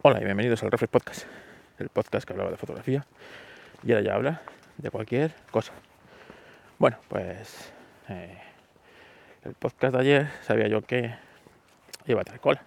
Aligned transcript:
Hola 0.00 0.20
y 0.20 0.24
bienvenidos 0.24 0.62
al 0.62 0.70
Reflex 0.70 0.92
Podcast, 0.92 1.26
el 1.80 1.88
podcast 1.88 2.24
que 2.24 2.32
hablaba 2.32 2.52
de 2.52 2.56
fotografía 2.56 3.04
y 3.82 3.90
ahora 3.90 4.04
ya 4.04 4.14
habla 4.14 4.42
de 4.76 4.92
cualquier 4.92 5.34
cosa. 5.50 5.72
Bueno, 6.78 6.98
pues 7.08 7.72
eh, 8.08 8.38
el 9.42 9.54
podcast 9.54 9.96
de 9.96 10.00
ayer 10.00 10.30
sabía 10.42 10.68
yo 10.68 10.82
que 10.82 11.16
iba 12.06 12.20
a 12.20 12.24
traer 12.24 12.40
cola, 12.40 12.62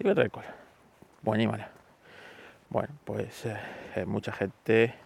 iba 0.00 0.10
a 0.10 0.14
traer 0.16 0.32
cola, 0.32 0.52
buena 1.22 1.44
y 1.44 1.46
mala. 1.46 1.70
Bueno, 2.70 2.92
pues 3.04 3.46
eh, 3.46 4.04
mucha 4.04 4.32
gente 4.32 4.96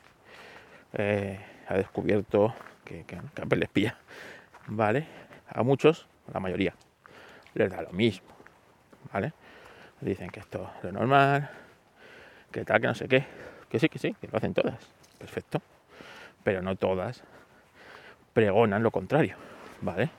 eh, 0.94 1.38
ha 1.68 1.74
descubierto 1.74 2.54
que, 2.82 3.04
que, 3.04 3.20
que 3.34 3.68
pilla, 3.68 3.98
¿vale? 4.68 5.06
A 5.48 5.62
muchos, 5.62 6.08
a 6.28 6.32
la 6.32 6.40
mayoría, 6.40 6.74
les 7.52 7.70
da 7.70 7.82
lo 7.82 7.92
mismo, 7.92 8.26
¿vale? 9.12 9.34
Dicen 10.02 10.30
que 10.30 10.40
esto 10.40 10.68
es 10.78 10.84
lo 10.84 10.92
normal, 10.92 11.48
que 12.50 12.64
tal, 12.64 12.80
que 12.80 12.88
no 12.88 12.94
sé 12.94 13.06
qué. 13.06 13.24
Que 13.68 13.78
sí, 13.78 13.88
que 13.88 14.00
sí, 14.00 14.14
que 14.20 14.26
lo 14.26 14.36
hacen 14.36 14.52
todas. 14.52 14.74
Perfecto. 15.16 15.62
Pero 16.42 16.60
no 16.60 16.74
todas 16.74 17.22
pregonan 18.32 18.82
lo 18.82 18.90
contrario, 18.90 19.36
¿vale? 19.80 20.10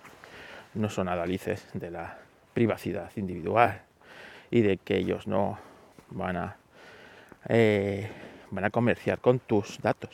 No 0.75 0.89
son 0.89 1.09
adalices 1.09 1.67
de 1.73 1.91
la 1.91 2.17
privacidad 2.53 3.11
individual 3.17 3.81
y 4.49 4.61
de 4.61 4.77
que 4.77 4.95
ellos 4.97 5.27
no 5.27 5.59
van 6.11 6.37
a 6.37 6.55
eh, 7.49 8.09
van 8.51 8.63
a 8.63 8.69
comerciar 8.69 9.19
con 9.19 9.39
tus 9.39 9.81
datos, 9.81 10.11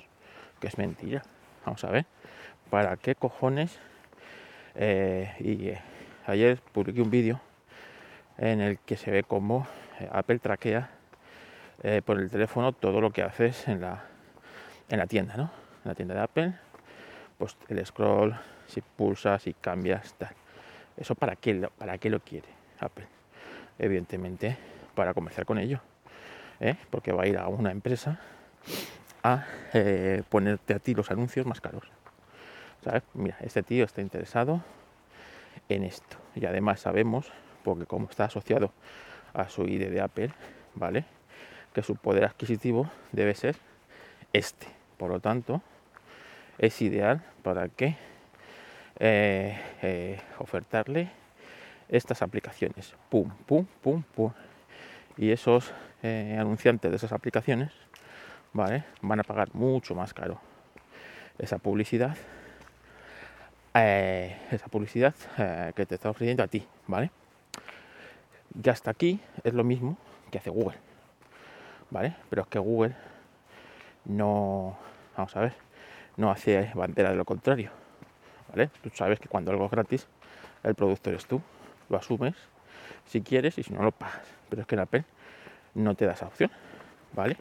que 0.59 0.67
es 0.67 0.79
mentira. 0.79 1.21
Vamos 1.63 1.83
a 1.83 1.91
ver, 1.91 2.05
¿para 2.71 2.97
qué 2.97 3.13
cojones? 3.13 3.77
Eh, 4.73 5.31
y 5.39 5.67
eh, 5.69 5.81
ayer 6.25 6.59
publiqué 6.73 7.01
un 7.03 7.11
vídeo 7.11 7.39
en 8.39 8.61
el 8.61 8.79
que 8.79 8.97
se 8.97 9.11
ve 9.11 9.23
cómo 9.23 9.67
eh, 9.99 10.09
Apple 10.11 10.39
traquea 10.39 10.89
eh, 11.83 12.01
por 12.03 12.19
el 12.19 12.29
teléfono 12.29 12.71
todo 12.73 13.01
lo 13.01 13.11
que 13.11 13.21
haces 13.21 13.67
en 13.67 13.81
la, 13.81 14.03
en 14.89 14.97
la 14.97 15.07
tienda, 15.07 15.35
¿no? 15.37 15.51
En 15.83 15.89
la 15.89 15.95
tienda 15.95 16.15
de 16.15 16.21
Apple, 16.21 16.53
pues 17.37 17.55
el 17.67 17.85
scroll, 17.85 18.35
si 18.67 18.81
pulsas, 18.81 19.43
si 19.43 19.53
cambias, 19.53 20.13
tal. 20.15 20.33
¿Eso 20.97 21.15
para 21.15 21.35
qué, 21.35 21.69
para 21.77 21.97
qué 21.97 22.09
lo 22.09 22.19
quiere 22.19 22.47
Apple? 22.79 23.07
Evidentemente 23.77 24.57
para 24.95 25.13
comerciar 25.13 25.45
con 25.45 25.57
ello, 25.57 25.79
¿eh? 26.59 26.75
porque 26.89 27.13
va 27.13 27.23
a 27.23 27.27
ir 27.27 27.37
a 27.37 27.47
una 27.47 27.71
empresa 27.71 28.19
a 29.23 29.45
eh, 29.73 30.23
ponerte 30.29 30.73
a 30.73 30.79
ti 30.79 30.93
los 30.93 31.11
anuncios 31.11 31.45
más 31.45 31.61
caros. 31.61 31.83
¿Sabes? 32.83 33.03
Mira, 33.13 33.37
este 33.41 33.63
tío 33.63 33.85
está 33.85 34.01
interesado 34.01 34.61
en 35.69 35.83
esto. 35.83 36.17
Y 36.35 36.45
además 36.45 36.81
sabemos 36.81 37.31
porque 37.63 37.85
como 37.85 38.09
está 38.09 38.25
asociado 38.25 38.71
a 39.33 39.49
su 39.49 39.63
ID 39.63 39.89
de 39.89 40.01
Apple, 40.01 40.31
¿vale? 40.75 41.05
Que 41.73 41.83
su 41.83 41.95
poder 41.95 42.25
adquisitivo 42.25 42.89
debe 43.11 43.35
ser 43.35 43.55
este. 44.33 44.67
Por 44.97 45.09
lo 45.09 45.19
tanto, 45.19 45.61
es 46.57 46.81
ideal 46.81 47.23
para 47.41 47.69
que 47.69 47.95
eh, 48.99 49.57
eh, 49.81 50.19
ofertarle 50.39 51.09
estas 51.87 52.21
aplicaciones. 52.21 52.93
Pum, 53.09 53.31
pum, 53.45 53.65
pum, 53.81 54.03
pum. 54.03 54.31
Y 55.17 55.31
esos 55.31 55.73
eh, 56.03 56.37
anunciantes 56.39 56.91
de 56.91 56.97
esas 56.97 57.13
aplicaciones, 57.13 57.71
¿vale? 58.53 58.83
Van 59.01 59.19
a 59.19 59.23
pagar 59.23 59.53
mucho 59.53 59.95
más 59.95 60.13
caro 60.13 60.39
esa 61.37 61.57
publicidad. 61.57 62.15
esa 63.73 64.67
publicidad 64.69 65.15
que 65.73 65.85
te 65.85 65.95
está 65.95 66.09
ofreciendo 66.09 66.43
a 66.43 66.47
ti, 66.47 66.65
¿vale? 66.87 67.11
Que 68.61 68.69
hasta 68.69 68.91
aquí 68.91 69.19
es 69.43 69.53
lo 69.53 69.63
mismo 69.63 69.97
que 70.31 70.37
hace 70.37 70.49
Google. 70.49 70.77
¿Vale? 71.89 72.15
Pero 72.29 72.43
es 72.43 72.47
que 72.47 72.59
Google 72.59 72.95
no, 74.05 74.77
vamos 75.15 75.35
a 75.35 75.41
ver, 75.41 75.53
no 76.17 76.31
hace 76.31 76.71
bandera 76.75 77.09
de 77.09 77.15
lo 77.15 77.25
contrario. 77.25 77.71
¿Vale? 78.49 78.69
Tú 78.81 78.89
sabes 78.93 79.19
que 79.19 79.27
cuando 79.27 79.51
algo 79.51 79.65
es 79.65 79.71
gratis, 79.71 80.07
el 80.63 80.75
producto 80.75 81.09
eres 81.09 81.25
tú, 81.25 81.41
lo 81.89 81.97
asumes 81.97 82.35
si 83.05 83.21
quieres 83.21 83.57
y 83.57 83.63
si 83.63 83.73
no 83.73 83.83
lo 83.83 83.91
pagas. 83.91 84.21
Pero 84.49 84.61
es 84.61 84.67
que 84.67 84.75
en 84.75 84.81
Apple 84.81 85.03
no 85.75 85.95
te 85.95 86.05
da 86.05 86.13
esa 86.13 86.27
opción, 86.27 86.51
¿vale? 87.13 87.37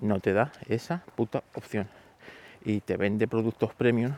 No 0.00 0.20
te 0.20 0.32
da 0.32 0.52
esa 0.68 1.02
puta 1.16 1.42
opción. 1.54 1.88
Y 2.64 2.80
te 2.80 2.96
vende 2.96 3.28
productos 3.28 3.74
premium 3.74 4.14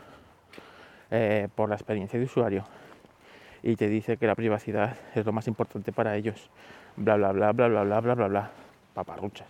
eh, 1.09 1.47
por 1.55 1.69
la 1.69 1.75
experiencia 1.75 2.19
de 2.19 2.25
usuario, 2.25 2.65
y 3.63 3.75
te 3.75 3.87
dice 3.87 4.17
que 4.17 4.27
la 4.27 4.35
privacidad 4.35 4.97
es 5.15 5.25
lo 5.25 5.31
más 5.31 5.47
importante 5.47 5.91
para 5.91 6.15
ellos. 6.15 6.49
Bla, 6.95 7.15
bla, 7.15 7.31
bla, 7.31 7.51
bla, 7.51 7.67
bla, 7.67 7.83
bla, 7.83 7.99
bla, 7.99 8.15
bla, 8.15 8.27
bla. 8.27 8.51
Paparruchas. 8.93 9.47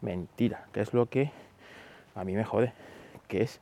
Mentira, 0.00 0.66
que 0.72 0.80
es 0.80 0.94
lo 0.94 1.06
que 1.06 1.30
a 2.14 2.24
mí 2.24 2.34
me 2.34 2.44
jode, 2.44 2.72
que 3.28 3.42
es 3.42 3.60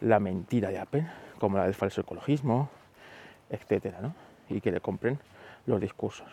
la 0.00 0.18
mentira 0.18 0.70
de 0.70 0.78
Apple, 0.78 1.06
como 1.38 1.58
la 1.58 1.64
del 1.64 1.74
falso 1.74 2.00
ecologismo, 2.00 2.68
etcétera, 3.50 4.00
¿no? 4.00 4.14
Y 4.48 4.60
que 4.60 4.72
le 4.72 4.80
compren 4.80 5.18
los 5.66 5.80
discursos. 5.80 6.28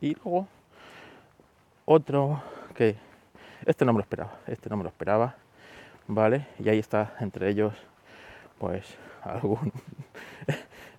Y 0.00 0.14
luego, 0.14 0.46
otro 1.84 2.42
que 2.74 2.96
este 3.66 3.84
no 3.84 3.92
me 3.92 3.98
lo 3.98 4.02
esperaba, 4.02 4.38
este 4.46 4.70
no 4.70 4.76
me 4.76 4.84
lo 4.84 4.88
esperaba, 4.88 5.34
¿vale? 6.06 6.46
Y 6.58 6.68
ahí 6.68 6.78
está 6.78 7.14
entre 7.20 7.48
ellos, 7.48 7.74
pues, 8.58 8.96
algún 9.22 9.72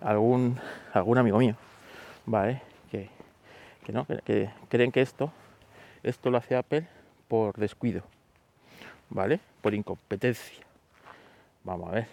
algún, 0.03 0.59
algún 0.93 1.17
amigo 1.17 1.37
mío, 1.39 1.55
¿vale? 2.25 2.61
Que, 2.91 3.09
que 3.85 3.93
no, 3.93 4.05
que, 4.05 4.49
creen 4.69 4.91
que 4.91 5.01
esto, 5.01 5.31
esto 6.03 6.29
lo 6.29 6.37
hace 6.37 6.55
Apple 6.55 6.87
por 7.27 7.55
descuido, 7.55 8.03
¿vale? 9.09 9.39
Por 9.61 9.73
incompetencia. 9.73 10.63
Vamos 11.63 11.89
a 11.89 11.93
ver, 11.93 12.07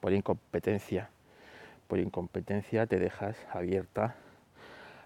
por 0.00 0.12
incompetencia. 0.12 1.10
Por 1.86 1.98
incompetencia 1.98 2.86
te 2.86 2.98
dejas 2.98 3.36
abierta, 3.52 4.16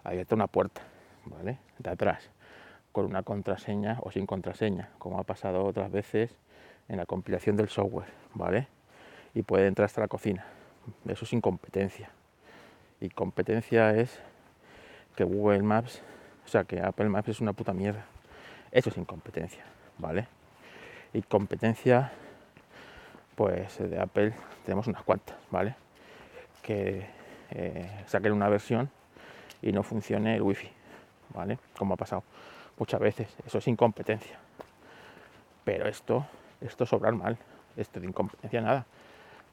abierta 0.04 0.34
una 0.36 0.46
puerta, 0.46 0.80
¿vale? 1.24 1.58
De 1.78 1.90
atrás, 1.90 2.30
con 2.92 3.04
una 3.04 3.24
contraseña 3.24 3.98
o 4.02 4.12
sin 4.12 4.26
contraseña, 4.26 4.90
como 4.98 5.18
ha 5.18 5.24
pasado 5.24 5.64
otras 5.64 5.90
veces 5.90 6.36
en 6.88 6.96
la 6.96 7.04
compilación 7.04 7.56
del 7.56 7.68
software, 7.68 8.08
¿vale? 8.34 8.68
Y 9.34 9.42
puede 9.42 9.66
entrar 9.66 9.86
hasta 9.86 10.00
la 10.00 10.08
cocina. 10.08 10.46
Eso 11.06 11.24
es 11.24 11.32
incompetencia 11.32 12.10
y 13.00 13.10
competencia 13.10 13.94
es 13.94 14.18
que 15.16 15.24
Google 15.24 15.62
Maps, 15.62 16.02
o 16.44 16.48
sea, 16.48 16.64
que 16.64 16.80
Apple 16.80 17.08
Maps 17.08 17.28
es 17.28 17.40
una 17.40 17.52
puta 17.52 17.72
mierda. 17.72 18.04
Eso 18.70 18.90
es 18.90 18.96
incompetencia, 18.96 19.64
¿vale? 19.98 20.26
Y 21.12 21.22
competencia, 21.22 22.12
pues 23.34 23.78
de 23.78 23.98
Apple 23.98 24.34
tenemos 24.64 24.86
unas 24.86 25.02
cuantas, 25.02 25.36
¿vale? 25.50 25.74
Que 26.62 27.06
eh, 27.50 28.04
saquen 28.06 28.32
una 28.32 28.48
versión 28.48 28.90
y 29.62 29.72
no 29.72 29.82
funcione 29.82 30.36
el 30.36 30.42
wifi, 30.42 30.70
¿vale? 31.34 31.58
Como 31.76 31.94
ha 31.94 31.96
pasado 31.96 32.24
muchas 32.78 33.00
veces. 33.00 33.28
Eso 33.46 33.58
es 33.58 33.68
incompetencia. 33.68 34.38
Pero 35.64 35.88
esto, 35.88 36.26
esto 36.60 36.86
sobrar 36.86 37.14
mal. 37.14 37.38
Esto 37.76 38.00
de 38.00 38.06
incompetencia 38.06 38.60
nada. 38.60 38.86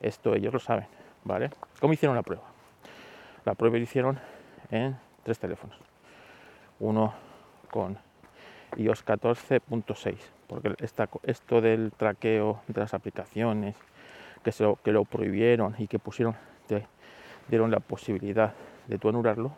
Esto 0.02 0.34
ellos 0.34 0.54
lo 0.54 0.60
saben, 0.60 0.88
¿vale? 1.24 1.52
¿Cómo 1.80 1.94
hicieron 1.94 2.16
la 2.16 2.24
prueba? 2.24 2.55
La 3.46 3.54
prueba 3.54 3.78
la 3.78 3.84
hicieron 3.84 4.20
en 4.72 4.98
tres 5.24 5.38
teléfonos. 5.38 5.78
Uno 6.80 7.14
con 7.70 7.98
iOS 8.76 9.06
14.6, 9.06 10.18
porque 10.48 10.76
esto 11.24 11.62
del 11.62 11.92
traqueo 11.92 12.62
de 12.68 12.82
las 12.82 12.94
aplicaciones 12.96 13.76
que, 14.44 14.52
lo, 14.64 14.80
lo 14.84 15.06
prohibieron 15.06 15.76
y 15.78 15.88
que 15.88 16.00
pusieron, 16.00 16.36
te 16.68 16.88
dieron 17.48 17.70
la 17.70 17.80
posibilidad 17.80 18.54
de 18.88 18.98
tú 18.98 19.10
anularlo, 19.10 19.52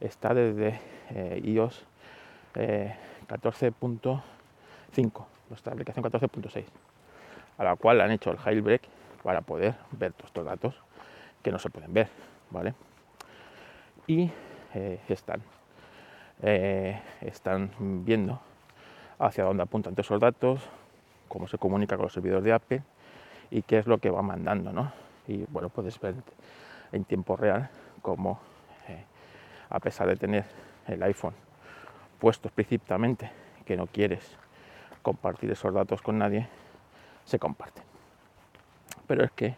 está 0.00 0.34
desde 0.34 0.80
eh, 1.10 1.40
iOS 1.44 1.86
eh, 2.56 2.94
14.5, 3.28 5.24
nuestra 5.48 5.72
aplicación 5.72 6.04
14.6, 6.04 6.64
a 7.58 7.64
la 7.64 7.76
cual 7.76 8.00
han 8.00 8.10
hecho 8.10 8.32
el 8.32 8.38
jailbreak 8.38 8.82
para 9.22 9.42
poder 9.42 9.76
ver 9.92 10.12
todos 10.12 10.26
estos 10.30 10.44
datos 10.44 10.74
que 11.42 11.52
no 11.52 11.58
se 11.58 11.70
pueden 11.70 11.92
ver, 11.94 12.08
¿vale? 12.50 12.74
Y 14.06 14.30
eh, 14.74 15.00
están, 15.08 15.42
eh, 16.42 17.00
están 17.20 17.70
viendo 18.04 18.40
hacia 19.18 19.44
dónde 19.44 19.62
apuntan 19.62 19.94
todos 19.94 20.06
esos 20.06 20.20
datos, 20.20 20.60
cómo 21.28 21.48
se 21.48 21.58
comunica 21.58 21.96
con 21.96 22.04
los 22.04 22.12
servidores 22.12 22.44
de 22.44 22.52
Apple 22.52 22.82
y 23.50 23.62
qué 23.62 23.78
es 23.78 23.86
lo 23.86 23.98
que 23.98 24.10
va 24.10 24.22
mandando, 24.22 24.72
¿no? 24.72 24.92
Y 25.26 25.44
bueno, 25.48 25.68
puedes 25.68 25.98
ver 26.00 26.14
en 26.92 27.04
tiempo 27.04 27.36
real 27.36 27.68
cómo, 28.02 28.40
eh, 28.88 29.04
a 29.70 29.80
pesar 29.80 30.08
de 30.08 30.16
tener 30.16 30.44
el 30.86 31.02
iPhone 31.02 31.34
puesto 32.20 32.48
explícitamente 32.48 33.30
que 33.64 33.76
no 33.76 33.86
quieres 33.86 34.36
compartir 35.02 35.50
esos 35.50 35.72
datos 35.74 36.02
con 36.02 36.18
nadie, 36.18 36.48
se 37.24 37.38
comparten. 37.38 37.84
Pero 39.06 39.24
es 39.24 39.30
que 39.32 39.54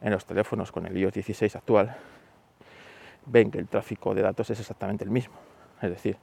en 0.00 0.12
los 0.12 0.24
teléfonos 0.24 0.70
con 0.70 0.86
el 0.86 0.96
iOS 0.96 1.14
16 1.14 1.56
actual 1.56 1.96
ven 3.26 3.50
que 3.50 3.58
el 3.58 3.68
tráfico 3.68 4.14
de 4.14 4.22
datos 4.22 4.50
es 4.50 4.60
exactamente 4.60 5.04
el 5.04 5.10
mismo. 5.10 5.34
Es 5.82 5.90
decir, 5.90 6.16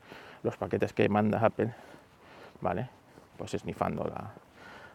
los 0.43 0.57
paquetes 0.57 0.93
que 0.93 1.07
manda 1.09 1.39
Apple 1.39 1.73
¿vale? 2.61 2.87
Pues 3.37 3.53
esnifando 3.53 4.03
la, 4.03 4.31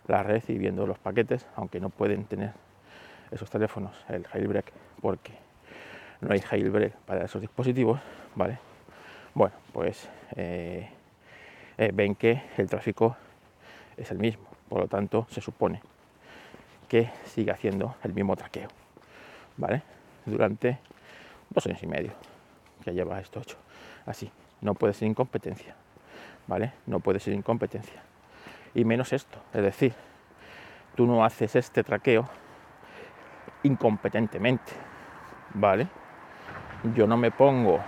la 0.07 0.23
red 0.23 0.43
y 0.49 0.57
viendo 0.57 0.87
los 0.87 0.99
paquetes, 0.99 1.47
aunque 1.57 1.81
no 1.81 1.91
pueden 1.91 2.25
tener 2.25 2.53
esos 3.31 3.51
teléfonos 3.51 3.93
el 4.09 4.27
jailbreak 4.27 4.73
porque 5.03 5.33
no 6.21 6.33
hay 6.33 6.41
jailbreak 6.41 6.95
para 6.99 7.25
esos 7.25 7.41
dispositivos, 7.41 8.01
¿vale? 8.35 8.59
Bueno, 9.35 9.55
pues 9.73 10.09
eh, 10.37 10.89
eh, 11.77 11.91
ven 11.93 12.15
que 12.15 12.43
el 12.57 12.71
tráfico 12.71 13.17
es 13.97 14.11
el 14.11 14.19
mismo, 14.19 14.47
por 14.69 14.81
lo 14.81 14.89
tanto 14.89 15.27
se 15.31 15.41
supone 15.41 15.83
que 16.89 17.11
sigue 17.25 17.51
haciendo 17.51 17.97
el 18.05 18.15
mismo 18.15 18.37
traqueo, 18.37 18.69
¿vale? 19.57 19.83
Durante 20.25 20.79
dos 21.51 21.67
años 21.67 21.83
y 21.83 21.87
medio 21.87 22.13
que 22.85 22.93
lleva 22.93 23.21
esto 23.21 23.41
hecho. 23.41 23.57
Así, 24.07 24.31
no 24.61 24.75
puede 24.75 24.95
ser 24.95 25.09
incompetencia, 25.09 25.75
¿vale? 26.47 26.73
No 26.87 27.01
puede 27.01 27.19
ser 27.21 27.35
incompetencia. 27.35 28.03
Y 28.75 28.85
menos 28.85 29.13
esto, 29.13 29.39
es 29.53 29.63
decir, 29.63 29.95
tú 30.95 31.07
no 31.07 31.25
haces 31.25 31.57
este 31.57 31.83
traqueo 31.83 32.29
incompetentemente, 33.63 34.73
¿vale? 35.55 35.89
Yo 36.95 37.07
no 37.07 37.17
me 37.17 37.31
pongo 37.31 37.81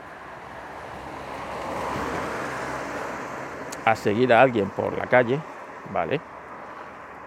a 3.85 3.97
seguir 3.97 4.33
a 4.33 4.43
alguien 4.43 4.69
por 4.71 4.97
la 4.99 5.07
calle, 5.07 5.39
¿vale? 5.93 6.21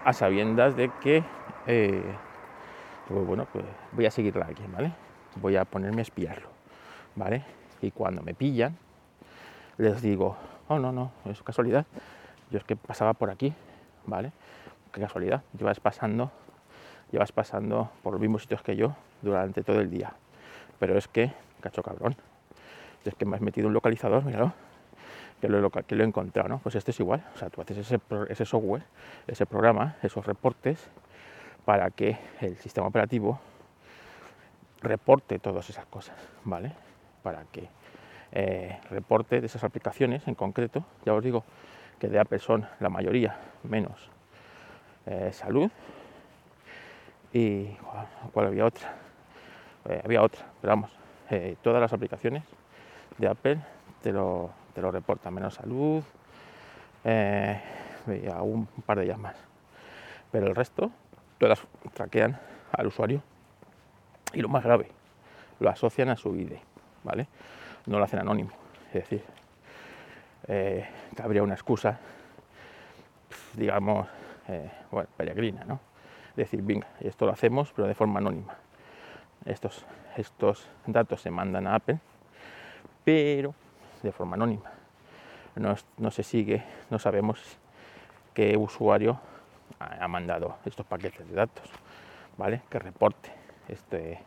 A 0.04 0.12
sabiendas 0.12 0.76
de 0.76 0.90
que, 1.00 1.24
eh, 1.66 2.02
pues 3.08 3.26
bueno, 3.26 3.46
pues 3.52 3.64
voy 3.92 4.06
a 4.06 4.10
seguirle 4.10 4.42
a 4.42 4.46
alguien, 4.46 4.70
¿vale? 4.70 4.92
Voy 5.36 5.56
a 5.56 5.64
ponerme 5.64 6.00
a 6.00 6.02
espiarlo, 6.02 6.48
¿vale? 7.16 7.44
Y 7.80 7.90
cuando 7.90 8.22
me 8.22 8.34
pillan, 8.34 8.76
les 9.78 10.02
digo, 10.02 10.36
oh, 10.68 10.78
no, 10.78 10.92
no, 10.92 11.12
es 11.24 11.42
casualidad. 11.42 11.86
Yo 12.50 12.58
es 12.58 12.64
que 12.64 12.76
pasaba 12.76 13.14
por 13.14 13.30
aquí, 13.30 13.52
¿vale? 14.06 14.32
Qué 14.92 15.00
casualidad, 15.00 15.42
llevas 15.56 15.80
pasando 15.80 16.30
llevas 17.12 17.30
pasando 17.30 17.90
por 18.02 18.14
los 18.14 18.20
mismos 18.20 18.42
sitios 18.42 18.62
que 18.62 18.74
yo 18.74 18.96
durante 19.20 19.62
todo 19.62 19.80
el 19.80 19.90
día. 19.90 20.14
Pero 20.80 20.98
es 20.98 21.06
que, 21.06 21.30
cacho 21.60 21.82
cabrón, 21.82 22.16
es 23.04 23.14
que 23.14 23.24
me 23.24 23.36
has 23.36 23.42
metido 23.42 23.68
un 23.68 23.74
localizador, 23.74 24.24
míralo, 24.24 24.52
que 25.40 25.48
lo, 25.48 25.70
he 25.70 26.02
encontrado, 26.02 26.48
¿no? 26.48 26.58
Pues 26.58 26.74
este 26.74 26.90
es 26.90 27.00
igual, 27.00 27.24
o 27.34 27.38
sea, 27.38 27.50
tú 27.50 27.60
haces 27.60 27.78
ese, 27.78 28.00
ese 28.28 28.44
software, 28.44 28.84
ese 29.26 29.44
programa, 29.44 29.96
esos 30.02 30.24
reportes, 30.24 30.88
para 31.64 31.90
que 31.90 32.16
el 32.40 32.56
sistema 32.56 32.86
operativo 32.86 33.38
reporte 34.82 35.38
todas 35.38 35.68
esas 35.70 35.86
cosas, 35.86 36.16
¿vale? 36.44 36.72
Para 37.22 37.44
que 37.44 37.68
eh, 38.32 38.80
reporte 38.90 39.40
de 39.40 39.46
esas 39.46 39.64
aplicaciones 39.64 40.26
en 40.26 40.34
concreto, 40.34 40.84
ya 41.04 41.14
os 41.14 41.22
digo 41.22 41.44
que 41.98 42.08
de 42.08 42.18
Apple 42.18 42.38
son 42.38 42.66
la 42.80 42.88
mayoría 42.88 43.36
menos 43.62 44.10
eh, 45.06 45.30
salud, 45.32 45.70
y 47.32 47.66
¿cuál 48.32 48.46
había 48.46 48.66
otra? 48.66 48.94
Eh, 49.88 50.00
había 50.04 50.22
otra, 50.22 50.46
pero 50.60 50.72
vamos, 50.72 50.90
todas 51.62 51.80
las 51.80 51.92
aplicaciones 51.92 52.42
de 53.16 53.28
Apple 53.28 53.58
te 54.02 54.12
lo, 54.12 54.50
te 54.74 54.82
lo 54.82 54.90
reportan, 54.90 55.32
menos 55.32 55.54
salud, 55.54 56.02
y 57.04 58.28
un 58.28 58.66
par 58.84 58.98
de 58.98 59.04
ellas 59.04 59.18
más. 59.18 59.36
Pero 60.30 60.46
el 60.46 60.54
resto, 60.54 60.90
todas 61.38 61.62
traquean 61.94 62.38
al 62.72 62.86
usuario 62.86 63.22
y 64.32 64.40
lo 64.40 64.48
más 64.48 64.64
grave, 64.64 64.88
lo 65.60 65.70
asocian 65.70 66.08
a 66.08 66.16
su 66.16 66.34
ID, 66.34 66.52
¿vale? 67.04 67.26
No 67.86 67.98
lo 67.98 68.04
hacen 68.04 68.20
anónimo, 68.20 68.50
es 68.88 68.94
decir, 68.94 69.22
eh, 70.48 70.88
una 71.40 71.54
excusa, 71.54 71.98
digamos, 73.54 74.08
bueno, 74.90 75.08
peregrina, 75.16 75.64
¿no? 75.64 75.92
decir, 76.36 76.62
venga, 76.62 76.86
esto 77.00 77.26
lo 77.26 77.32
hacemos, 77.32 77.72
pero 77.74 77.88
de 77.88 77.94
forma 77.94 78.18
anónima. 78.18 78.54
Estos, 79.44 79.84
estos 80.16 80.68
datos 80.86 81.20
se 81.20 81.30
mandan 81.30 81.66
a 81.66 81.74
Apple, 81.74 81.98
pero 83.04 83.54
de 84.02 84.12
forma 84.12 84.36
anónima. 84.36 84.70
No, 85.54 86.10
se 86.10 86.22
sigue, 86.22 86.64
no 86.90 86.98
sabemos 86.98 87.38
qué 88.32 88.56
usuario 88.56 89.20
ha, 89.78 90.08
mandado 90.08 90.56
estos 90.64 90.86
paquetes 90.86 91.28
de 91.28 91.34
datos, 91.34 91.68
¿vale? 92.38 92.62
Que 92.70 92.78
reporte 92.78 93.30
este, 93.68 94.18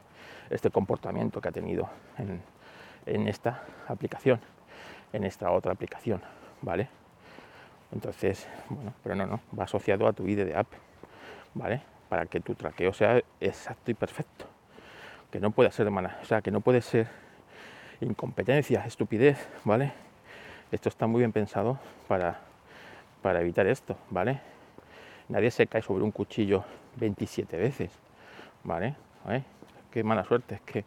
este 0.50 0.70
comportamiento 0.70 1.42
que 1.42 1.50
ha 1.50 1.52
tenido 1.52 1.90
en, 2.18 2.42
en 3.06 3.28
esta 3.28 3.64
aplicación, 3.88 4.40
en 5.14 5.24
esta 5.24 5.52
otra 5.52 5.72
aplicación, 5.72 6.22
¿vale? 6.62 6.90
Entonces, 7.92 8.48
bueno, 8.70 8.94
pero 9.04 9.16
no, 9.16 9.26
no, 9.26 9.40
va 9.58 9.66
asociado 9.66 10.08
a 10.08 10.14
tu 10.14 10.28
ID 10.28 10.46
de 10.46 10.56
Apple, 10.56 10.80
¿vale? 11.54 11.82
para 12.10 12.26
que 12.26 12.40
tu 12.40 12.56
traqueo 12.56 12.94
sea 12.94 13.22
exacto 13.40 13.92
y 13.92 13.94
perfecto. 13.94 14.46
Que 15.32 15.40
no 15.40 15.52
pueda 15.52 15.72
ser 15.72 15.86
de 15.86 15.92
mala, 15.92 16.18
o 16.22 16.26
sea, 16.26 16.42
que 16.42 16.52
no 16.52 16.62
puede 16.62 16.82
ser 16.82 17.08
incompetencia, 18.02 18.86
estupidez, 18.86 19.48
¿vale? 19.64 19.92
Esto 20.72 20.90
está 20.90 21.08
muy 21.08 21.20
bien 21.20 21.32
pensado 21.32 21.80
para, 22.08 22.40
para 23.22 23.42
evitar 23.42 23.68
esto, 23.68 23.98
¿vale? 24.10 24.40
Nadie 25.30 25.52
se 25.52 25.68
cae 25.68 25.82
sobre 25.82 26.04
un 26.04 26.12
cuchillo 26.12 26.64
27 26.98 27.58
veces, 27.58 27.92
¿vale? 28.64 28.96
¿Eh? 29.30 29.44
Qué 29.92 30.04
mala 30.04 30.24
suerte, 30.24 30.56
es 30.56 30.62
que, 30.62 30.86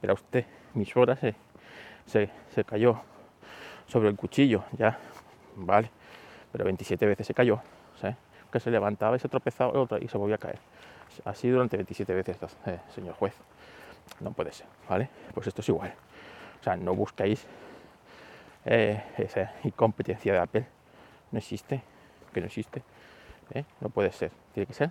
verá 0.00 0.14
usted, 0.14 0.44
mi 0.74 0.84
suegra 0.84 1.16
se, 1.16 1.34
se, 2.06 2.30
se 2.54 2.64
cayó 2.64 3.00
sobre 3.86 4.08
el 4.08 4.16
cuchillo, 4.16 4.64
ya, 4.76 4.98
¿vale? 5.56 5.90
Pero 6.52 6.64
27 6.64 7.06
veces 7.06 7.26
se 7.26 7.34
cayó, 7.34 7.60
que 8.52 8.60
se 8.60 8.70
levantaba 8.70 9.16
y 9.16 9.20
se 9.20 9.28
tropezaba 9.28 9.78
otra 9.78 9.98
y 10.00 10.08
se 10.08 10.18
volvía 10.18 10.34
a 10.34 10.38
caer. 10.38 10.58
Así 11.24 11.48
durante 11.48 11.76
27 11.76 12.14
veces, 12.14 12.38
eh, 12.66 12.80
señor 12.94 13.14
juez. 13.14 13.34
No 14.20 14.32
puede 14.32 14.52
ser, 14.52 14.66
¿vale? 14.88 15.08
Pues 15.32 15.46
esto 15.46 15.60
es 15.60 15.68
igual. 15.68 15.94
O 16.60 16.64
sea, 16.64 16.76
no 16.76 16.94
buscáis 16.94 17.46
eh, 18.64 19.02
esa 19.18 19.52
incompetencia 19.62 20.32
de 20.32 20.38
Apple. 20.38 20.66
No 21.30 21.38
existe, 21.38 21.82
que 22.32 22.40
no 22.40 22.46
existe. 22.46 22.82
No 23.80 23.88
puede 23.88 24.12
ser. 24.12 24.30
Tiene 24.52 24.66
que 24.66 24.74
ser 24.74 24.90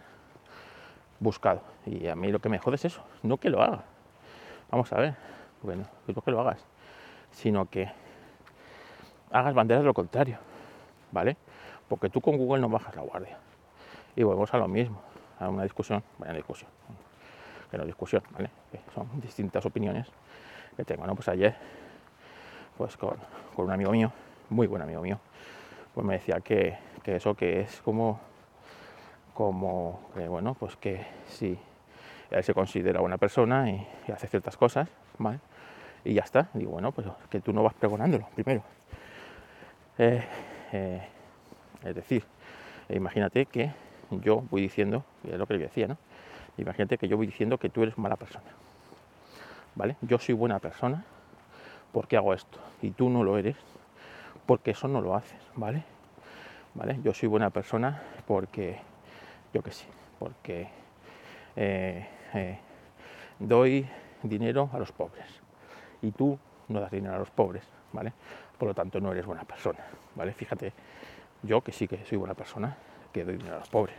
buscado. 1.19 1.61
Y 1.85 2.07
a 2.07 2.15
mí 2.15 2.31
lo 2.31 2.39
que 2.39 2.49
me 2.49 2.59
jode 2.59 2.75
es 2.75 2.85
eso, 2.85 3.03
no 3.23 3.37
que 3.37 3.49
lo 3.49 3.61
haga. 3.61 3.83
Vamos 4.71 4.91
a 4.93 4.97
ver, 4.97 5.15
bueno, 5.61 5.85
no 6.07 6.21
que 6.21 6.31
lo 6.31 6.41
hagas, 6.41 6.63
sino 7.31 7.65
que 7.65 7.89
hagas 9.31 9.53
banderas 9.53 9.83
de 9.83 9.87
lo 9.87 9.93
contrario, 9.93 10.37
¿vale? 11.11 11.37
Porque 11.87 12.09
tú 12.09 12.21
con 12.21 12.37
Google 12.37 12.61
no 12.61 12.69
bajas 12.69 12.95
la 12.95 13.01
guardia 13.01 13.37
y 14.15 14.23
volvemos 14.23 14.53
a 14.53 14.57
lo 14.57 14.67
mismo, 14.67 15.01
a 15.39 15.49
una 15.49 15.63
discusión, 15.63 16.03
buena 16.17 16.33
discusión, 16.33 16.69
que 17.69 17.77
no 17.77 17.85
discusión, 17.85 18.23
¿vale? 18.31 18.49
son 18.93 19.07
distintas 19.21 19.65
opiniones 19.65 20.07
que 20.75 20.83
tengo, 20.83 21.05
¿no? 21.05 21.15
Pues 21.15 21.27
ayer, 21.29 21.55
pues 22.77 22.97
con, 22.97 23.17
un 23.57 23.71
amigo 23.71 23.91
mío, 23.91 24.11
muy 24.49 24.67
buen 24.67 24.81
amigo 24.81 25.01
mío, 25.01 25.19
pues 25.93 26.05
me 26.05 26.13
decía 26.13 26.39
que, 26.41 26.77
eso 27.05 27.33
que 27.33 27.61
es 27.61 27.81
como, 27.81 28.19
como, 29.39 30.01
bueno, 30.27 30.53
pues 30.53 30.75
que 30.75 30.99
si 31.29 31.57
él 32.29 32.43
se 32.43 32.53
considera 32.53 32.99
una 32.99 33.17
persona 33.17 33.71
y, 33.71 33.87
hace 34.11 34.27
ciertas 34.27 34.57
cosas, 34.57 34.89
¿vale? 35.17 35.39
Y 36.03 36.13
ya 36.15 36.23
está, 36.23 36.49
digo, 36.53 36.71
bueno, 36.71 36.91
pues 36.91 37.07
que 37.29 37.39
tú 37.39 37.53
no 37.53 37.63
vas 37.63 37.73
pregonándolo 37.73 38.27
primero. 38.35 38.63
Eh, 39.97 40.21
eh, 40.73 41.07
es 41.85 41.95
decir, 41.95 42.25
imagínate 42.89 43.45
que 43.45 43.71
yo 44.11 44.43
voy 44.51 44.61
diciendo, 44.61 45.05
es 45.23 45.37
lo 45.37 45.47
que 45.47 45.53
le 45.53 45.59
decía, 45.59 45.87
¿no? 45.87 45.95
Imagínate 46.57 46.97
que 46.97 47.07
yo 47.07 47.15
voy 47.15 47.25
diciendo 47.25 47.57
que 47.57 47.69
tú 47.69 47.83
eres 47.83 47.97
mala 47.97 48.17
persona. 48.17 48.51
¿Vale? 49.73 49.95
Yo 50.01 50.19
soy 50.19 50.35
buena 50.35 50.59
persona 50.59 51.05
porque 51.93 52.17
hago 52.17 52.33
esto 52.33 52.59
y 52.81 52.91
tú 52.91 53.09
no 53.09 53.23
lo 53.23 53.37
eres 53.37 53.55
porque 54.45 54.71
eso 54.71 54.89
no 54.89 54.99
lo 54.99 55.15
haces, 55.15 55.39
¿vale? 55.55 55.85
¿Vale? 56.73 56.99
Yo 57.05 57.13
soy 57.13 57.29
buena 57.29 57.51
persona 57.51 58.01
porque, 58.27 58.81
yo 59.53 59.61
qué 59.61 59.71
sé, 59.71 59.85
porque 60.19 60.67
eh, 61.55 62.07
eh, 62.33 62.59
doy 63.39 63.87
dinero 64.23 64.69
a 64.73 64.79
los 64.79 64.91
pobres 64.91 65.25
y 66.01 66.11
tú 66.11 66.37
no 66.67 66.79
das 66.79 66.91
dinero 66.91 67.15
a 67.15 67.19
los 67.19 67.31
pobres, 67.31 67.63
¿vale? 67.93 68.13
Por 68.57 68.67
lo 68.67 68.73
tanto 68.73 68.99
no 68.99 69.11
eres 69.11 69.25
buena 69.25 69.43
persona, 69.43 69.79
¿vale? 70.15 70.33
Fíjate, 70.33 70.73
yo 71.43 71.61
que 71.61 71.71
sí 71.71 71.87
que 71.87 72.05
soy 72.05 72.17
buena 72.17 72.33
persona, 72.33 72.77
que 73.11 73.23
doy 73.23 73.37
dinero 73.37 73.55
a 73.55 73.59
los 73.59 73.69
pobres. 73.69 73.97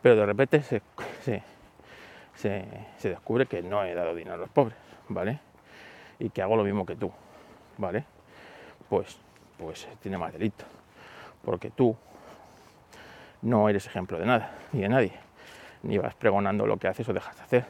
Pero 0.00 0.16
de 0.16 0.26
repente 0.26 0.62
se, 0.62 0.82
se, 2.34 2.64
descubre 3.02 3.46
que 3.46 3.62
no 3.62 3.84
he 3.84 3.94
dado 3.94 4.14
dinero 4.14 4.34
a 4.34 4.38
los 4.38 4.50
pobres, 4.50 4.78
¿vale? 5.08 5.40
Y 6.18 6.30
que 6.30 6.42
hago 6.42 6.56
lo 6.56 6.64
mismo 6.64 6.86
que 6.86 6.96
tú, 6.96 7.10
¿vale? 7.78 8.04
Pues, 8.88 9.18
pues 9.58 9.88
tiene 10.00 10.18
más 10.18 10.32
delito. 10.32 10.64
Porque 11.44 11.70
tú 11.70 11.96
no 13.44 13.68
eres 13.68 13.86
ejemplo 13.86 14.18
de 14.18 14.26
nada, 14.26 14.52
ni 14.72 14.80
de 14.80 14.88
nadie. 14.88 15.12
Ni 15.82 15.98
vas 15.98 16.14
pregonando 16.14 16.66
lo 16.66 16.78
que 16.78 16.88
haces 16.88 17.08
o 17.08 17.12
dejas 17.12 17.36
de 17.36 17.42
hacer. 17.42 17.66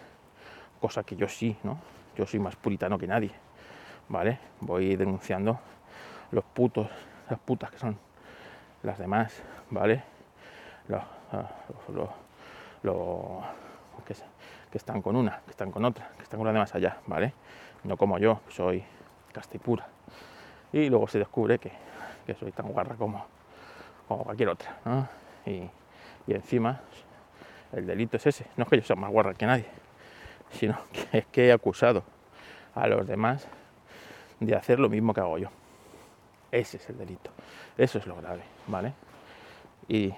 Cosa 0.80 1.02
que 1.02 1.16
yo 1.16 1.28
sí, 1.28 1.56
¿no? 1.64 1.78
Yo 2.16 2.26
soy 2.26 2.38
más 2.38 2.54
puritano 2.54 2.96
que 2.96 3.06
nadie, 3.08 3.32
¿vale? 4.08 4.38
Voy 4.60 4.94
denunciando 4.94 5.58
los 6.30 6.44
putos, 6.44 6.88
las 7.28 7.38
putas 7.40 7.70
que 7.72 7.78
son 7.78 7.98
las 8.84 8.98
demás, 8.98 9.42
¿vale? 9.70 10.04
Los, 10.86 11.02
ah, 11.32 11.50
los- 11.88 12.10
los- 12.82 13.44
que, 14.70 14.78
están 14.78 15.00
con 15.02 15.16
una, 15.16 15.40
que 15.44 15.50
están 15.50 15.70
con 15.70 15.84
otra, 15.84 16.10
que 16.16 16.22
están 16.24 16.38
con 16.38 16.46
las 16.46 16.54
demás 16.54 16.74
allá, 16.74 16.98
¿vale? 17.06 17.32
No 17.84 17.96
como 17.96 18.18
yo, 18.18 18.40
soy 18.48 18.84
castipura. 19.32 19.86
Y 20.72 20.88
luego 20.88 21.08
se 21.08 21.18
descubre 21.18 21.58
que, 21.58 21.72
que 22.26 22.34
soy 22.34 22.52
tan 22.52 22.66
guarra 22.68 22.94
como, 22.96 23.24
como 24.06 24.24
cualquier 24.24 24.50
otra, 24.50 24.76
¿no? 24.84 25.08
Y, 25.46 25.68
encima 26.26 26.80
el 27.72 27.86
delito 27.86 28.16
es 28.16 28.26
ese, 28.26 28.46
no 28.56 28.64
es 28.64 28.70
que 28.70 28.76
yo 28.76 28.82
sea 28.82 28.96
más 28.96 29.10
guarra 29.10 29.34
que 29.34 29.46
nadie, 29.46 29.66
sino 30.50 30.78
que 30.92 31.18
es 31.18 31.26
que 31.26 31.48
he 31.48 31.52
acusado 31.52 32.02
a 32.74 32.86
los 32.86 33.06
demás 33.06 33.46
de 34.40 34.54
hacer 34.54 34.78
lo 34.78 34.88
mismo 34.88 35.12
que 35.12 35.20
hago 35.20 35.38
yo. 35.38 35.48
Ese 36.50 36.76
es 36.76 36.88
el 36.88 36.98
delito, 36.98 37.30
eso 37.76 37.98
es 37.98 38.06
lo 38.06 38.16
grave, 38.16 38.42
¿vale? 38.66 38.92
Y, 39.88 40.14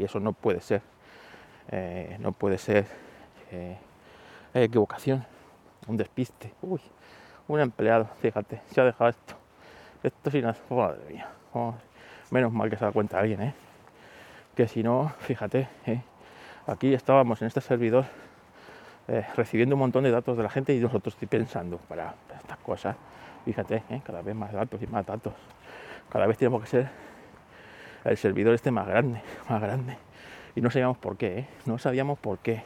eso 0.00 0.18
no 0.20 0.32
puede 0.32 0.60
ser, 0.62 0.80
eh, 1.70 2.16
no 2.18 2.32
puede 2.32 2.56
ser 2.56 2.86
eh, 3.52 3.76
equivocación, 4.54 5.24
un 5.86 5.96
despiste. 5.96 6.52
Uy, 6.62 6.80
un 7.48 7.60
empleado, 7.60 8.08
fíjate, 8.20 8.60
se 8.70 8.80
ha 8.80 8.84
dejado 8.84 9.10
esto. 9.10 9.34
Esto 10.02 10.30
sin 10.30 10.46
hacer, 10.46 10.64
madre 10.70 11.00
mía. 11.10 11.28
joder. 11.52 11.80
Menos 12.30 12.52
mal 12.52 12.68
que 12.70 12.76
se 12.76 12.84
da 12.84 12.92
cuenta 12.92 13.18
alguien, 13.18 13.42
¿eh? 13.42 13.54
Que 14.56 14.66
si 14.66 14.82
no, 14.82 15.12
fíjate, 15.18 15.68
¿eh? 15.84 16.00
aquí 16.66 16.94
estábamos 16.94 17.42
en 17.42 17.48
este 17.48 17.60
servidor 17.60 18.06
eh, 19.06 19.22
recibiendo 19.36 19.74
un 19.74 19.80
montón 19.80 20.02
de 20.04 20.10
datos 20.10 20.34
de 20.34 20.42
la 20.42 20.48
gente 20.48 20.74
y 20.74 20.80
nosotros 20.80 21.12
estoy 21.12 21.28
pensando 21.28 21.76
para, 21.76 22.14
estas 22.34 22.56
cosas. 22.60 22.96
Fíjate, 23.44 23.82
¿eh? 23.90 24.00
cada 24.02 24.22
vez 24.22 24.34
más 24.34 24.54
datos 24.54 24.80
y 24.80 24.86
más 24.86 25.04
datos. 25.04 25.34
Cada 26.08 26.26
vez 26.26 26.38
tenemos 26.38 26.62
que 26.62 26.68
ser 26.68 26.88
el 28.04 28.16
servidor 28.16 28.54
este 28.54 28.70
más 28.70 28.86
grande, 28.86 29.20
más 29.46 29.60
grande. 29.60 29.98
Y 30.54 30.62
no 30.62 30.70
sabíamos 30.70 30.96
por 30.96 31.18
qué. 31.18 31.44
No 31.66 31.76
sabíamos 31.76 32.18
por 32.18 32.38
qué. 32.38 32.62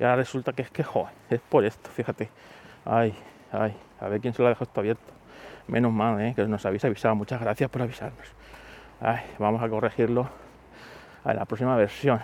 Y 0.00 0.02
ahora 0.02 0.16
resulta 0.16 0.52
que 0.52 0.62
es 0.62 0.72
que, 0.72 0.82
joder, 0.82 1.14
es 1.30 1.40
por 1.40 1.64
esto, 1.64 1.88
fíjate. 1.88 2.30
Ay, 2.84 3.14
ay, 3.52 3.76
a 4.00 4.08
ver 4.08 4.20
quién 4.20 4.34
se 4.34 4.42
lo 4.42 4.46
ha 4.46 4.48
dejado 4.48 4.64
esto 4.64 4.80
abierto. 4.80 5.12
Menos 5.68 5.92
mal, 5.92 6.34
que 6.34 6.44
nos 6.48 6.66
habéis 6.66 6.84
avisado. 6.84 7.14
Muchas 7.14 7.40
gracias 7.40 7.70
por 7.70 7.80
avisarnos. 7.80 8.26
Ay, 9.00 9.20
vamos 9.38 9.62
a 9.62 9.68
corregirlo 9.68 10.28
en 11.24 11.36
la 11.36 11.44
próxima 11.44 11.76
versión. 11.76 12.20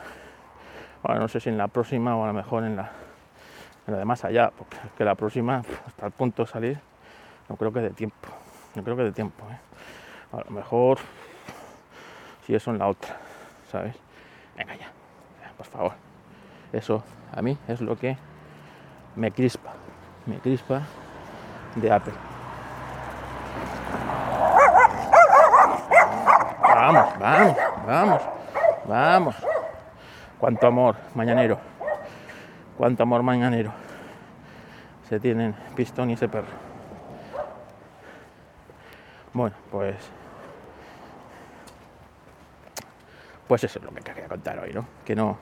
Ahora 1.03 1.21
no 1.21 1.29
sé 1.29 1.41
si 1.41 1.49
en 1.49 1.59
la 1.59 1.69
próxima 1.69 2.17
o 2.17 2.25
a 2.25 2.27
lo 2.27 2.33
mejor 2.33 2.65
en 2.65 2.77
la, 2.77 2.91
en 3.87 3.95
la 3.95 3.99
de 3.99 4.05
más 4.05 4.25
allá, 4.25 4.51
porque 4.57 4.77
es 4.77 4.93
que 4.97 5.05
la 5.05 5.15
próxima, 5.15 5.63
hasta 5.87 6.07
el 6.07 6.13
punto 6.13 6.45
de 6.45 6.51
salir, 6.51 6.81
no 7.49 7.57
creo 7.57 7.73
que 7.73 7.81
de 7.81 7.91
tiempo. 7.91 8.29
No 8.75 8.83
creo 8.83 8.97
que 8.97 9.05
de 9.05 9.13
tiempo, 9.13 9.45
¿eh? 9.51 9.59
A 10.33 10.45
lo 10.45 10.51
mejor 10.51 10.99
si 12.45 12.55
eso 12.55 12.71
en 12.71 12.79
la 12.79 12.89
otra, 12.89 13.17
¿sabes? 13.71 13.95
Venga 14.57 14.75
ya, 14.75 14.91
por 15.57 15.67
favor. 15.67 15.93
Eso 16.73 17.03
a 17.35 17.41
mí 17.41 17.57
es 17.67 17.81
lo 17.81 17.97
que 17.97 18.17
me 19.17 19.31
crispa, 19.33 19.73
me 20.27 20.39
crispa 20.39 20.83
de 21.77 21.91
Apple. 21.91 22.13
Vamos, 26.63 27.19
vamos, 27.19 27.57
vamos, 27.87 28.23
vamos. 28.89 29.37
Cuánto 30.39 30.67
amor 30.67 30.97
mañanero, 31.15 31.59
cuánto 32.77 33.03
amor 33.03 33.23
mañanero 33.23 33.73
se 35.09 35.19
tienen 35.21 35.55
Pistón 35.75 36.11
y 36.11 36.13
ese 36.15 36.29
perro. 36.29 36.47
Bueno, 39.33 39.57
pues 39.71 39.97
pues 43.47 43.65
eso 43.65 43.79
es 43.79 43.85
lo 43.85 43.91
que 43.93 44.03
quería 44.03 44.29
contar 44.29 44.59
hoy, 44.59 44.73
¿no? 44.73 44.87
Que 45.05 45.15
no 45.17 45.39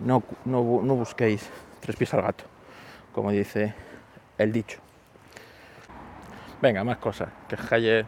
no, 0.00 0.22
no, 0.46 0.62
bu- 0.62 0.82
no 0.82 0.94
busquéis 0.94 1.48
tres 1.80 1.94
pies 1.96 2.12
al 2.14 2.22
gato, 2.22 2.44
como 3.12 3.30
dice 3.30 3.74
el 4.38 4.50
dicho. 4.52 4.80
Venga, 6.60 6.82
más 6.84 6.96
cosas. 6.98 7.28
Que 7.48 7.56
ayer 7.74 8.06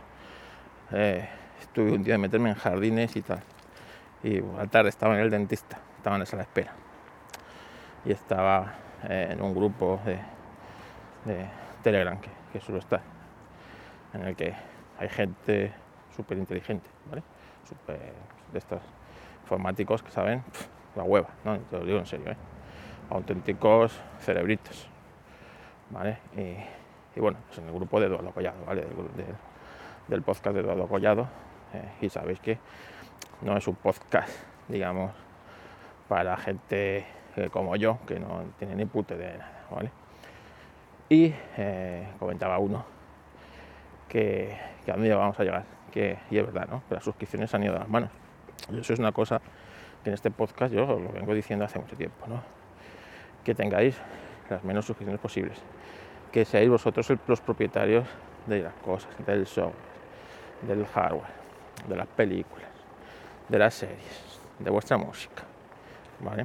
eh, 0.92 1.28
estuve 1.60 1.92
un 1.92 2.02
día 2.02 2.14
de 2.14 2.18
meterme 2.18 2.50
en 2.50 2.54
jardines 2.56 3.14
y 3.16 3.22
tal. 3.22 3.42
Y 4.24 4.38
a 4.38 4.62
la 4.62 4.66
tarde 4.66 4.88
estaba 4.88 5.14
en 5.14 5.20
el 5.20 5.30
dentista, 5.30 5.78
estaba 5.98 6.16
en 6.16 6.24
la 6.24 6.42
espera. 6.42 6.72
Y 8.06 8.12
estaba 8.12 8.72
eh, 9.04 9.28
en 9.30 9.42
un 9.42 9.54
grupo 9.54 10.00
de, 10.04 10.18
de 11.26 11.46
Telegram 11.82 12.18
que, 12.18 12.30
que 12.50 12.60
suelo 12.60 12.80
estar, 12.80 13.02
en 14.14 14.22
el 14.22 14.34
que 14.34 14.54
hay 14.98 15.08
gente 15.10 15.72
súper 16.16 16.38
inteligente, 16.38 16.88
¿vale? 17.08 17.22
De 18.52 18.58
estos 18.58 18.80
informáticos 19.42 20.02
que 20.02 20.10
saben 20.10 20.42
la 20.96 21.02
hueva, 21.02 21.28
¿no? 21.44 21.58
Te 21.58 21.78
lo 21.78 21.84
digo 21.84 21.98
en 21.98 22.06
serio, 22.06 22.30
¿eh? 22.30 22.36
Auténticos 23.10 24.00
cerebritos, 24.20 24.88
¿vale? 25.90 26.18
Y, 26.36 27.20
bueno, 27.20 27.38
pues 27.46 27.58
en 27.58 27.66
el 27.68 27.74
grupo 27.74 28.00
de 28.00 28.06
Eduardo 28.06 28.30
Collado, 28.30 28.64
¿vale? 28.64 28.86
Del 30.08 30.22
podcast 30.22 30.54
de 30.54 30.60
Eduardo 30.60 30.86
Collado. 30.88 31.28
eh, 31.74 31.92
y 32.00 32.08
sabéis 32.08 32.40
que 32.40 32.58
no 33.42 33.56
es 33.56 33.66
un 33.68 33.74
podcast, 33.74 34.30
digamos, 34.68 35.12
para 36.08 36.36
gente 36.36 37.06
eh, 37.36 37.48
como 37.50 37.76
yo, 37.76 37.98
que 38.06 38.20
no 38.20 38.44
tiene 38.58 38.76
ni 38.76 38.84
puta 38.84 39.14
de 39.14 39.38
nada, 39.38 39.66
¿vale? 39.70 39.90
Y 41.08 41.34
eh, 41.56 42.08
comentaba 42.18 42.58
uno 42.58 42.84
que, 44.08 44.56
a 44.86 44.92
dónde 44.92 45.14
vamos 45.14 45.38
a 45.40 45.44
llegar, 45.44 45.64
que, 45.92 46.18
y 46.30 46.38
es 46.38 46.46
verdad, 46.46 46.68
¿no? 46.68 46.82
Las 46.90 47.04
suscripciones 47.04 47.52
han 47.54 47.64
ido 47.64 47.72
de 47.72 47.80
las 47.80 47.88
manos. 47.88 48.10
Y 48.70 48.78
eso 48.78 48.92
es 48.92 48.98
una 48.98 49.12
cosa 49.12 49.40
que 50.02 50.10
en 50.10 50.14
este 50.14 50.30
podcast 50.30 50.72
yo 50.72 50.86
lo 50.86 51.12
vengo 51.12 51.34
diciendo 51.34 51.64
hace 51.64 51.78
mucho 51.78 51.96
tiempo, 51.96 52.26
¿no? 52.28 52.42
Que 53.42 53.54
tengáis 53.54 54.00
las 54.48 54.62
menos 54.64 54.86
suscripciones 54.86 55.20
posibles, 55.20 55.60
que 56.30 56.44
seáis 56.44 56.68
vosotros 56.68 57.12
los 57.26 57.40
propietarios 57.40 58.06
de 58.46 58.62
las 58.62 58.74
cosas, 58.74 59.10
del 59.26 59.46
software, 59.46 59.74
del 60.62 60.86
hardware, 60.86 61.32
de 61.88 61.96
las 61.96 62.06
películas, 62.06 62.68
de 63.54 63.60
las 63.60 63.74
series, 63.74 64.40
de 64.58 64.68
vuestra 64.68 64.96
música, 64.96 65.44
¿vale? 66.18 66.44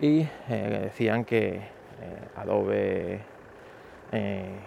Y 0.00 0.26
eh, 0.48 0.80
decían 0.82 1.24
que 1.24 1.58
eh, 1.58 1.62
Adobe 2.34 3.20
eh, 4.10 4.58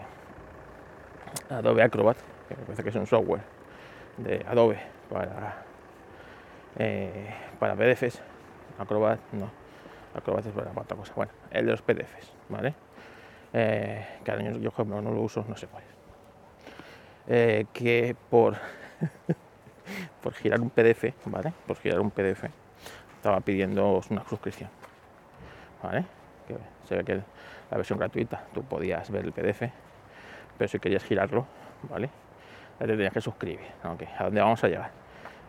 Adobe 1.50 1.84
Acrobat, 1.84 2.16
que 2.48 2.56
me 2.56 2.64
parece 2.64 2.84
que 2.84 2.90
es 2.90 2.96
un 2.96 3.06
software 3.06 3.42
de 4.16 4.46
Adobe 4.48 4.80
para 5.10 5.66
para 7.60 7.76
PDFs, 7.76 8.22
Acrobat 8.80 9.20
no, 9.34 9.52
Acrobat 10.16 10.46
es 10.46 10.54
para 10.54 10.72
otra 10.72 10.96
cosa, 10.96 11.12
bueno, 11.18 11.34
el 11.52 11.66
de 11.66 11.72
los 11.72 11.82
PDFs, 11.82 12.32
¿vale? 12.48 12.76
Que 13.52 14.32
ahora 14.32 14.42
yo, 14.52 14.72
yo 14.72 14.86
no 14.86 15.02
lo 15.02 15.20
uso, 15.20 15.44
no 15.50 15.58
sé 15.58 15.68
cuál 15.68 15.84
que 17.74 18.16
por 18.30 18.56
por 20.22 20.34
girar 20.34 20.60
un 20.62 20.70
PDF, 20.70 21.14
¿vale? 21.26 21.54
Por 21.68 21.78
girar 21.78 22.00
un 22.00 22.12
PDF, 22.12 22.46
estaba 23.18 23.40
pidiendo 23.42 24.02
una 24.10 24.24
suscripción, 24.28 24.70
¿vale? 25.82 26.06
Que 26.48 26.56
se 26.88 26.96
ve 26.98 27.04
que 27.04 27.16
la 27.16 27.78
versión 27.78 28.00
gratuita 28.00 28.44
tú 28.54 28.64
podías 28.64 29.10
ver 29.12 29.26
el 29.26 29.32
PDF, 29.32 29.64
pero 30.58 30.68
si 30.68 30.80
querías 30.80 31.04
girarlo, 31.04 31.46
¿vale? 31.90 32.10
Ya 32.80 32.86
te 32.88 32.94
tenías 32.94 33.14
que 33.14 33.22
suscribir, 33.22 33.66
¿A 33.84 34.24
dónde 34.24 34.42
vamos 34.42 34.64
a 34.64 34.68
llegar? 34.68 34.92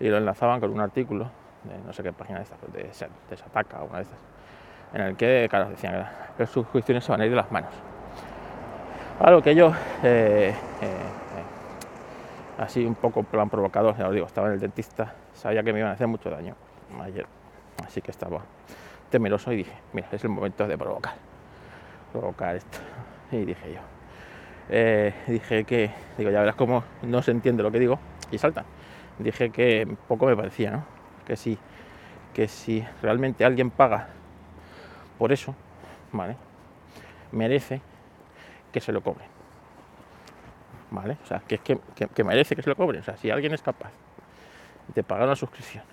Y 0.00 0.08
lo 0.08 0.18
enlazaban 0.18 0.60
con 0.60 0.70
un 0.72 0.80
artículo 0.80 1.30
de 1.64 1.78
no 1.86 1.92
sé 1.92 2.02
qué 2.02 2.12
página 2.12 2.38
de 2.40 2.44
estas, 2.44 2.60
de, 2.72 3.08
de 3.30 3.36
Sataka 3.36 3.82
o 3.82 3.86
una 3.86 3.96
de 3.98 4.02
estas, 4.02 4.18
en 4.92 5.00
el 5.00 5.16
que, 5.16 5.46
claro, 5.48 5.70
decían 5.70 5.92
que 5.94 5.98
las- 6.00 6.12
las 6.38 6.50
suscripciones 6.50 7.04
se 7.04 7.10
van 7.12 7.20
a 7.20 7.24
ir 7.24 7.30
de 7.30 7.36
las 7.36 7.50
manos. 7.50 7.72
A 9.20 9.30
lo 9.30 9.40
que 9.42 9.54
yo, 9.54 9.68
eh, 10.02 10.52
eh, 10.52 10.54
eh, 10.82 11.43
así 12.58 12.84
un 12.84 12.94
poco 12.94 13.23
plan 13.23 13.49
provocador, 13.50 13.96
ya 13.96 14.08
os 14.08 14.14
digo, 14.14 14.26
estaba 14.26 14.49
en 14.49 14.54
el 14.54 14.61
dentista, 14.61 15.14
sabía 15.32 15.62
que 15.62 15.73
me 15.73 15.80
iban 15.80 15.90
a 15.90 15.94
hacer 15.94 16.06
mucho 16.06 16.30
daño 16.30 16.54
ayer, 17.00 17.26
así 17.84 18.00
que 18.00 18.11
estaba 18.11 18.42
temeroso 19.11 19.52
y 19.52 19.56
dije, 19.56 19.73
mira, 19.92 20.08
es 20.12 20.23
el 20.25 20.30
momento 20.30 20.66
de 20.66 20.78
provocar, 20.78 21.14
provocar 22.12 22.56
esto. 22.56 22.78
Y 23.32 23.44
dije 23.44 23.73
yo, 23.75 23.80
eh, 24.68 25.14
dije 25.26 25.64
que, 25.64 25.90
digo, 26.16 26.30
ya 26.30 26.40
verás 26.40 26.54
cómo 26.54 26.84
no 27.02 27.23
se 27.23 27.30
entiende 27.30 27.62
lo 27.62 27.70
que 27.70 27.78
digo 27.78 27.99
y 28.30 28.38
saltan. 28.38 28.64
Dije 29.18 29.50
que 29.50 29.96
poco 30.08 30.26
me 30.26 30.37
parecía, 30.37 30.70
¿no? 30.70 30.84
Que 31.26 31.37
si, 31.37 31.58
que 32.32 32.49
si 32.49 32.84
realmente 33.02 33.44
alguien 33.44 33.70
paga 33.70 34.08
por 35.18 35.32
eso, 35.32 35.54
¿vale? 36.12 36.37
Merece 37.32 37.80
que 38.73 38.80
se 38.80 38.92
lo 38.92 39.00
cobren. 39.00 39.33
O 40.94 41.26
sea, 41.26 41.40
que 41.40 41.56
es 41.56 41.60
que, 41.60 41.78
que- 42.14 42.24
merece 42.24 42.54
que 42.56 42.62
se 42.62 42.70
lo 42.70 42.76
cobren. 42.76 43.00
O 43.00 43.04
sea, 43.04 43.16
si 43.16 43.30
alguien 43.30 43.52
es 43.52 43.62
capaz 43.62 43.90
de 44.94 45.02
pagar 45.02 45.26
una 45.26 45.36
suscripción 45.36 45.84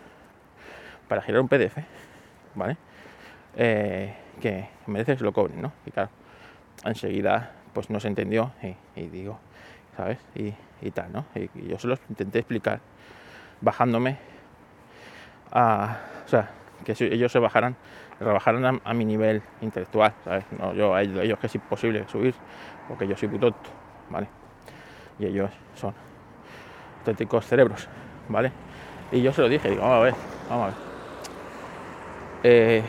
para 1.08 1.22
girar 1.22 1.42
un 1.42 1.48
PDF, 1.48 1.84
¿vale? 2.56 2.78
Eh, 3.56 4.14
que 4.40 4.70
merece 4.88 5.14
que 5.14 5.20
se 5.20 5.24
lo 5.24 5.34
cobren, 5.34 5.62
¿no? 5.62 5.74
Y 5.86 5.92
claro, 5.92 6.10
enseguida 6.86 7.52
pues 7.74 7.90
no 7.90 8.00
se 8.00 8.08
entendió 8.08 8.52
y, 8.96 9.08
digo, 9.08 9.40
¿sabes? 9.96 10.20
Y, 10.36 10.54
y 10.82 10.92
tal, 10.92 11.12
¿no? 11.12 11.26
Y, 11.36 11.68
yo 11.68 11.80
se 11.80 11.88
los 11.88 12.00
intenté 12.10 12.40
explicar 12.40 12.80
bajándome 13.62 14.18
a, 15.52 16.00
o 16.26 16.28
sea, 16.28 16.52
que 16.84 16.96
ellos 17.00 17.32
se 17.32 17.40
bajaran, 17.40 17.76
rebajaran 18.20 18.82
a, 18.84 18.94
mi 18.94 19.06
nivel 19.06 19.42
intelectual, 19.62 20.14
¿sabes? 20.24 20.46
No, 20.58 20.74
yo 20.74 20.94
a 20.94 21.02
ellos, 21.02 21.40
que 21.40 21.48
es 21.48 21.56
imposible 21.56 22.08
subir, 22.08 22.36
porque 22.88 23.08
yo 23.08 23.16
soy 23.16 23.30
tonto, 23.30 23.70
¿vale? 24.10 24.41
Y 25.22 25.28
ellos 25.28 25.52
son 25.76 25.94
auténticos 27.00 27.46
cerebros, 27.46 27.88
¿vale? 28.28 28.52
Y 29.12 29.22
yo 29.22 29.32
se 29.32 29.42
lo 29.42 29.50
dije, 29.50 29.70
digo, 29.70 29.84
vamos 29.84 29.98
a 29.98 30.00
ver, 30.02 30.14
vamos 30.50 30.64
a 30.64 30.68
ver. 30.68 30.76
Eh, 32.44 32.84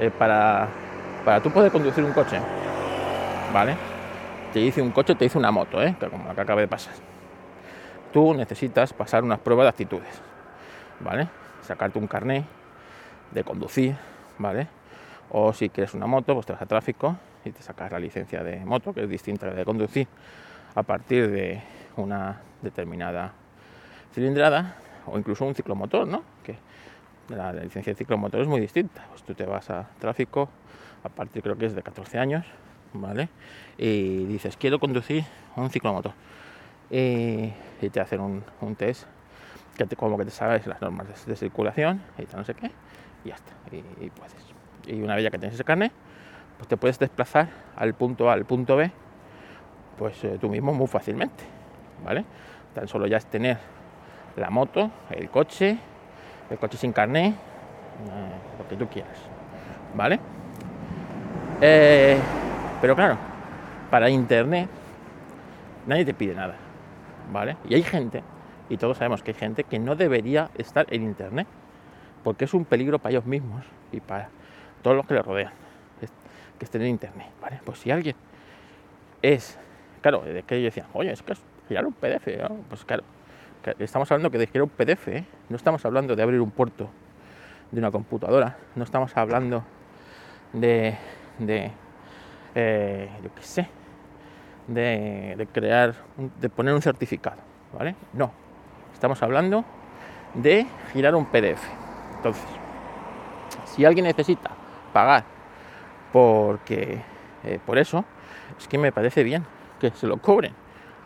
eh, 0.00 0.10
para, 0.10 0.68
para 1.24 1.40
tú 1.40 1.50
poder 1.50 1.72
conducir 1.72 2.04
un 2.04 2.12
coche, 2.12 2.38
¿vale? 3.54 3.74
Te 4.52 4.58
dice 4.58 4.82
un 4.82 4.90
coche, 4.90 5.14
te 5.14 5.24
dice 5.24 5.38
una 5.38 5.50
moto, 5.50 5.82
¿eh? 5.82 5.96
como 6.10 6.28
la 6.28 6.34
que 6.34 6.40
acaba 6.42 6.60
de 6.60 6.68
pasar. 6.68 6.92
Tú 8.12 8.34
necesitas 8.34 8.92
pasar 8.92 9.24
unas 9.24 9.38
pruebas 9.38 9.64
de 9.64 9.68
actitudes, 9.70 10.20
¿vale? 11.00 11.28
Sacarte 11.62 11.98
un 11.98 12.06
carné 12.06 12.44
de 13.30 13.44
conducir, 13.44 13.96
¿vale? 14.38 14.68
O 15.30 15.54
si 15.54 15.70
quieres 15.70 15.94
una 15.94 16.06
moto, 16.06 16.34
pues 16.34 16.44
te 16.44 16.52
vas 16.52 16.60
a 16.60 16.66
tráfico 16.66 17.16
y 17.46 17.50
te 17.50 17.62
sacas 17.62 17.92
la 17.92 17.98
licencia 17.98 18.42
de 18.42 18.62
moto, 18.64 18.92
que 18.92 19.04
es 19.04 19.08
distinta 19.08 19.50
de 19.50 19.64
conducir, 19.64 20.06
a 20.78 20.82
partir 20.82 21.30
de 21.30 21.60
una 21.96 22.40
determinada 22.62 23.32
cilindrada 24.12 24.76
o 25.06 25.18
incluso 25.18 25.44
un 25.44 25.54
ciclomotor, 25.54 26.06
¿no? 26.06 26.22
Que 26.44 26.56
la, 27.28 27.52
licencia 27.52 27.92
de 27.92 27.96
ciclomotor 27.96 28.40
es 28.40 28.48
muy 28.48 28.60
distinta. 28.60 29.04
Pues 29.10 29.22
tú 29.22 29.34
te 29.34 29.44
vas 29.44 29.70
a 29.70 29.88
tráfico 29.98 30.48
a 31.04 31.08
partir 31.08 31.42
creo 31.42 31.56
que 31.56 31.66
es 31.66 31.74
de 31.74 31.82
14 31.82 32.18
años, 32.18 32.46
¿vale? 32.92 33.28
Y 33.76 34.24
dices, 34.26 34.56
quiero 34.56 34.78
conducir 34.78 35.24
un 35.56 35.70
ciclomotor. 35.70 36.12
y 36.90 37.52
te 37.90 38.00
hacen 38.00 38.20
un, 38.20 38.74
test 38.76 39.06
que 39.76 39.86
te, 39.86 39.96
como 39.96 40.18
que 40.18 40.24
te 40.24 40.30
sabes 40.30 40.66
las 40.66 40.80
normas 40.80 41.26
de, 41.26 41.36
circulación 41.36 42.02
y 42.18 42.36
no 42.36 42.44
sé 42.44 42.54
qué, 42.54 42.70
y 43.24 43.28
ya 43.28 43.34
está. 43.34 43.52
Y, 43.72 44.10
puedes. 44.10 44.34
Y 44.86 45.00
una 45.02 45.14
vez 45.14 45.24
ya 45.24 45.30
que 45.30 45.38
tienes 45.38 45.54
ese 45.54 45.64
carnet, 45.64 45.92
pues 46.56 46.68
te 46.68 46.76
puedes 46.76 46.98
desplazar 46.98 47.48
al 47.76 47.94
punto 47.94 48.30
A, 48.30 48.32
al 48.32 48.44
punto 48.44 48.76
B, 48.76 48.90
pues 49.98 50.22
eh, 50.24 50.38
tú 50.40 50.48
mismo 50.48 50.72
muy 50.72 50.86
fácilmente, 50.86 51.44
¿vale? 52.04 52.24
Tan 52.74 52.86
solo 52.86 53.06
ya 53.06 53.16
es 53.16 53.26
tener 53.26 53.58
la 54.36 54.50
moto, 54.50 54.90
el 55.10 55.28
coche, 55.28 55.76
el 56.48 56.58
coche 56.58 56.76
sin 56.76 56.92
carné, 56.92 57.28
eh, 57.28 57.34
lo 58.58 58.68
que 58.68 58.76
tú 58.76 58.88
quieras, 58.88 59.18
¿vale? 59.94 60.20
Eh, 61.60 62.18
pero 62.80 62.94
claro, 62.94 63.16
para 63.90 64.08
internet 64.08 64.68
nadie 65.86 66.04
te 66.04 66.14
pide 66.14 66.34
nada, 66.34 66.54
¿vale? 67.32 67.56
Y 67.68 67.74
hay 67.74 67.82
gente, 67.82 68.22
y 68.68 68.76
todos 68.76 68.98
sabemos 68.98 69.22
que 69.22 69.32
hay 69.32 69.36
gente 69.36 69.64
que 69.64 69.78
no 69.78 69.96
debería 69.96 70.50
estar 70.56 70.86
en 70.90 71.02
internet, 71.02 71.48
porque 72.22 72.44
es 72.44 72.54
un 72.54 72.64
peligro 72.64 72.98
para 72.98 73.12
ellos 73.12 73.26
mismos 73.26 73.64
y 73.90 74.00
para 74.00 74.28
todos 74.82 74.96
los 74.96 75.06
que 75.06 75.14
les 75.14 75.24
rodean, 75.24 75.52
que 76.58 76.64
estén 76.64 76.82
en 76.82 76.88
internet, 76.88 77.28
¿vale? 77.40 77.60
Pues 77.64 77.78
si 77.78 77.90
alguien 77.90 78.14
es, 79.22 79.58
claro, 79.98 80.20
de 80.20 80.42
que 80.42 80.56
decían, 80.56 80.86
oye, 80.92 81.12
es 81.12 81.22
que 81.22 81.32
es 81.32 81.40
girar 81.68 81.86
un 81.86 81.92
PDF, 81.92 82.28
pues 82.68 82.84
claro, 82.84 83.04
estamos 83.78 84.10
hablando 84.10 84.30
que 84.30 84.38
de 84.38 84.46
girar 84.46 84.62
un 84.62 84.70
PDF, 84.70 85.08
¿eh? 85.08 85.24
no 85.48 85.56
estamos 85.56 85.84
hablando 85.84 86.16
de 86.16 86.22
abrir 86.22 86.40
un 86.40 86.50
puerto 86.50 86.88
de 87.70 87.78
una 87.80 87.90
computadora, 87.90 88.56
no 88.74 88.84
estamos 88.84 89.16
hablando 89.16 89.64
de, 90.52 90.96
de 91.38 91.70
eh, 92.54 93.08
yo 93.22 93.34
qué 93.34 93.42
sé, 93.42 93.68
de, 94.66 95.48
crear, 95.52 95.94
de 96.16 96.48
poner 96.48 96.74
un 96.74 96.82
certificado, 96.82 97.38
¿vale? 97.76 97.94
No, 98.12 98.32
estamos 98.92 99.22
hablando 99.22 99.64
de 100.34 100.66
girar 100.92 101.14
un 101.14 101.26
PDF. 101.26 101.62
Entonces, 102.16 102.44
si 103.64 103.84
alguien 103.84 104.06
necesita 104.06 104.50
pagar 104.92 105.24
porque 106.12 107.00
eh, 107.44 107.58
por 107.64 107.78
eso, 107.78 108.04
es 108.58 108.66
que 108.66 108.78
me 108.78 108.92
parece 108.92 109.22
bien 109.22 109.44
que 109.78 109.90
se 109.90 110.06
lo 110.06 110.18
cobren, 110.18 110.52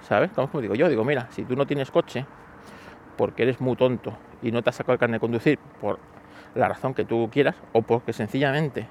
¿sabes? 0.03 0.31
Como 0.33 0.61
digo 0.61 0.75
yo, 0.75 0.89
digo, 0.89 1.05
mira, 1.05 1.29
si 1.31 1.45
tú 1.45 1.57
no 1.57 1.67
tienes 1.67 1.91
coche 1.91 2.27
porque 3.17 3.43
eres 3.43 3.61
muy 3.61 3.77
tonto 3.77 4.17
y 4.43 4.51
no 4.51 4.63
te 4.63 4.71
has 4.71 4.77
sacado 4.77 4.95
el 4.95 4.99
carnet 4.99 5.17
de 5.17 5.21
conducir 5.21 5.59
por 5.81 5.99
la 6.55 6.69
razón 6.69 6.95
que 6.95 7.05
tú 7.05 7.29
quieras 7.31 7.57
o 7.73 7.83
porque 7.83 8.13
sencillamente 8.13 8.87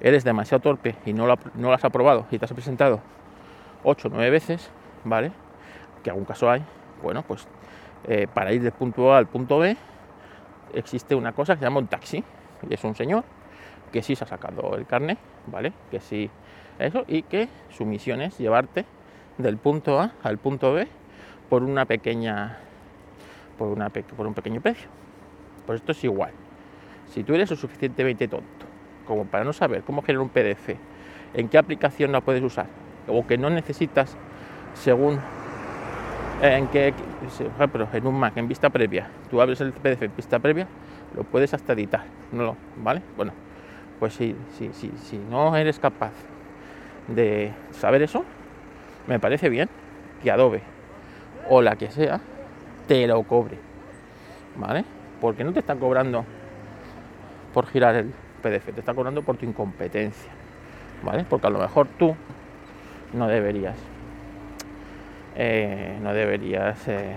eres 0.00 0.24
demasiado 0.24 0.60
torpe 0.60 0.96
y 1.04 1.12
no 1.12 1.26
lo, 1.26 1.38
no 1.54 1.72
has 1.72 1.84
aprobado 1.84 2.26
y 2.30 2.38
te 2.38 2.44
has 2.44 2.52
presentado 2.52 3.00
8 3.84 4.08
o 4.08 4.10
9 4.10 4.30
veces, 4.30 4.70
¿vale? 5.04 5.32
Que 6.02 6.10
algún 6.10 6.24
caso 6.24 6.50
hay, 6.50 6.62
bueno, 7.02 7.22
pues 7.22 7.46
eh, 8.08 8.26
para 8.32 8.52
ir 8.52 8.62
del 8.62 8.72
punto 8.72 9.12
A 9.12 9.18
al 9.18 9.26
punto 9.26 9.58
B 9.58 9.76
existe 10.72 11.14
una 11.14 11.32
cosa 11.32 11.54
que 11.54 11.60
se 11.60 11.64
llama 11.64 11.80
un 11.80 11.88
taxi 11.88 12.24
y 12.68 12.74
es 12.74 12.82
un 12.84 12.94
señor 12.94 13.24
que 13.92 14.02
sí 14.02 14.14
se 14.14 14.24
ha 14.24 14.26
sacado 14.26 14.76
el 14.76 14.86
carnet, 14.86 15.18
¿vale? 15.46 15.72
Que 15.90 16.00
sí 16.00 16.30
eso 16.78 17.04
y 17.06 17.22
que 17.22 17.48
su 17.68 17.84
misión 17.84 18.22
es 18.22 18.38
llevarte 18.38 18.86
del 19.42 19.56
punto 19.56 20.00
A 20.00 20.12
al 20.22 20.38
punto 20.38 20.72
B 20.72 20.86
por 21.48 21.62
una 21.62 21.84
pequeña 21.84 22.58
por, 23.58 23.68
una, 23.68 23.90
por 23.90 24.26
un 24.26 24.34
pequeño 24.34 24.60
precio. 24.60 24.88
Pues 25.66 25.80
esto 25.80 25.92
es 25.92 26.02
igual. 26.04 26.32
Si 27.06 27.24
tú 27.24 27.34
eres 27.34 27.50
lo 27.50 27.56
suficientemente 27.56 28.28
tonto 28.28 28.66
como 29.06 29.24
para 29.24 29.44
no 29.44 29.52
saber 29.52 29.82
cómo 29.82 30.02
generar 30.02 30.22
un 30.22 30.28
PDF, 30.28 30.76
en 31.34 31.48
qué 31.48 31.58
aplicación 31.58 32.12
la 32.12 32.20
puedes 32.20 32.42
usar, 32.42 32.66
o 33.08 33.26
que 33.26 33.36
no 33.36 33.50
necesitas 33.50 34.16
según 34.74 35.18
eh, 36.42 36.56
en 36.56 36.68
qué, 36.68 36.94
por 37.72 37.88
en 37.92 38.06
un 38.06 38.18
Mac, 38.18 38.36
en 38.36 38.46
vista 38.46 38.70
previa, 38.70 39.08
tú 39.28 39.40
abres 39.40 39.60
el 39.60 39.72
PDF 39.72 40.02
en 40.02 40.12
vista 40.16 40.38
previa, 40.38 40.68
lo 41.16 41.24
puedes 41.24 41.52
hasta 41.52 41.72
editar, 41.72 42.04
¿no? 42.30 42.56
¿vale? 42.76 43.02
Bueno, 43.16 43.32
pues 43.98 44.14
si, 44.14 44.36
si, 44.56 44.72
si, 44.72 44.92
si 44.96 45.18
no 45.18 45.56
eres 45.56 45.80
capaz 45.80 46.12
de 47.08 47.52
saber 47.72 48.02
eso, 48.02 48.24
me 49.10 49.18
parece 49.18 49.48
bien 49.48 49.68
que 50.22 50.30
Adobe 50.30 50.62
o 51.48 51.60
la 51.62 51.74
que 51.74 51.90
sea 51.90 52.20
te 52.86 53.08
lo 53.08 53.24
cobre, 53.24 53.58
¿vale? 54.56 54.84
Porque 55.20 55.42
no 55.42 55.52
te 55.52 55.58
están 55.58 55.80
cobrando 55.80 56.24
por 57.52 57.66
girar 57.66 57.96
el 57.96 58.12
PDF, 58.40 58.72
te 58.72 58.78
está 58.78 58.94
cobrando 58.94 59.22
por 59.22 59.36
tu 59.36 59.46
incompetencia, 59.46 60.30
¿vale? 61.02 61.24
Porque 61.28 61.48
a 61.48 61.50
lo 61.50 61.58
mejor 61.58 61.88
tú 61.98 62.14
no 63.12 63.26
deberías, 63.26 63.76
eh, 65.34 65.98
no 66.00 66.14
deberías, 66.14 66.86
eh, 66.86 67.16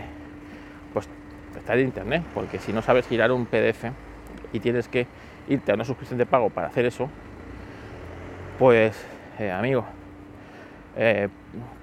pues, 0.93 1.07
estar 1.55 1.77
en 1.77 1.85
internet, 1.85 2.23
porque 2.33 2.57
si 2.57 2.73
no 2.73 2.81
sabes 2.81 3.07
girar 3.07 3.31
un 3.31 3.45
PDF 3.45 3.91
y 4.51 4.59
tienes 4.59 4.87
que 4.87 5.05
irte 5.47 5.71
a 5.71 5.75
una 5.75 5.85
suscripción 5.85 6.17
de 6.17 6.25
pago 6.25 6.49
para 6.49 6.67
hacer 6.67 6.85
eso, 6.85 7.07
pues, 8.57 8.99
eh, 9.37 9.51
amigo, 9.51 9.85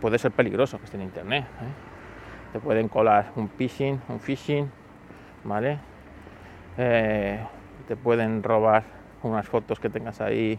puede 0.01 0.19
ser 0.19 0.33
peligroso 0.33 0.79
que 0.79 0.85
esté 0.85 0.97
en 0.97 1.05
internet. 1.05 1.45
Te 2.53 2.61
pueden 2.61 2.89
colar 2.89 3.33
un 3.37 3.49
phishing, 3.49 4.01
un 4.09 4.21
phishing, 4.21 4.71
¿vale? 5.45 5.79
te 6.77 7.97
pueden 8.03 8.43
robar 8.43 8.85
unas 9.23 9.47
fotos 9.49 9.81
que 9.81 9.91
tengas 9.91 10.21
ahí 10.21 10.59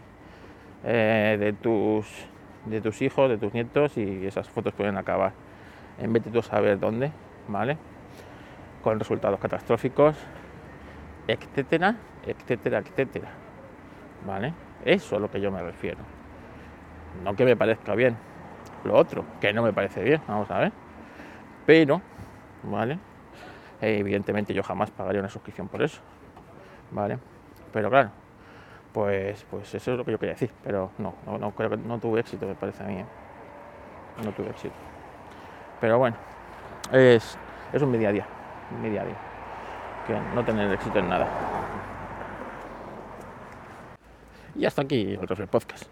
eh, 0.84 1.36
de, 1.38 1.52
tus, 1.52 2.06
de 2.66 2.80
tus 2.80 3.02
hijos, 3.02 3.30
de 3.30 3.38
tus 3.38 3.52
nietos 3.54 3.96
y 3.96 4.26
esas 4.26 4.48
fotos 4.48 4.72
pueden 4.74 4.96
acabar 4.96 5.32
en 5.98 6.12
vez 6.12 6.24
de 6.24 6.30
tú 6.30 6.42
saber 6.42 6.78
dónde, 6.78 7.12
¿vale? 7.48 7.76
Con 8.82 8.98
resultados 8.98 9.38
catastróficos, 9.38 10.16
etcétera, 11.28 11.96
etcétera, 12.26 12.78
etcétera, 12.78 13.28
¿vale? 14.26 14.54
Eso 14.84 15.06
es 15.06 15.12
a 15.12 15.18
lo 15.20 15.30
que 15.30 15.40
yo 15.40 15.52
me 15.52 15.62
refiero. 15.62 15.98
No 17.22 17.36
que 17.36 17.44
me 17.44 17.56
parezca 17.56 17.94
bien, 17.94 18.16
lo 18.84 18.94
otro, 18.96 19.24
que 19.40 19.52
no 19.52 19.62
me 19.62 19.72
parece 19.72 20.02
bien, 20.02 20.20
vamos 20.26 20.50
a 20.50 20.58
ver. 20.58 20.72
Pero, 21.66 22.00
¿vale? 22.64 22.98
evidentemente 23.80 24.54
yo 24.54 24.62
jamás 24.62 24.90
pagaría 24.90 25.20
una 25.20 25.28
suscripción 25.28 25.68
por 25.68 25.82
eso, 25.82 26.00
¿vale? 26.92 27.18
Pero 27.72 27.90
claro, 27.90 28.10
pues, 28.92 29.44
pues 29.50 29.74
eso 29.74 29.92
es 29.92 29.98
lo 29.98 30.04
que 30.04 30.12
yo 30.12 30.18
quería 30.18 30.34
decir, 30.34 30.50
pero 30.62 30.90
no, 30.98 31.14
no, 31.26 31.50
creo 31.52 31.70
que 31.70 31.76
no 31.76 31.98
tuve 31.98 32.20
éxito, 32.20 32.46
me 32.46 32.54
parece 32.54 32.84
a 32.84 32.86
mí. 32.86 32.98
¿eh? 32.98 33.06
No 34.24 34.30
tuve 34.32 34.50
éxito. 34.50 34.74
Pero 35.80 35.98
bueno, 35.98 36.16
es, 36.92 37.36
es 37.72 37.82
un 37.82 37.90
mi 37.90 37.98
día 37.98 38.10
a 38.10 38.12
día, 38.12 38.26
día 38.82 39.04
que 40.06 40.18
no 40.34 40.44
tener 40.44 40.70
éxito 40.72 40.98
en 40.98 41.08
nada. 41.08 41.26
Y 44.54 44.66
hasta 44.66 44.82
aquí 44.82 45.14
el 45.14 45.48
podcast. 45.48 45.91